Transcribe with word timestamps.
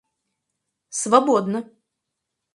свободно 0.99 1.61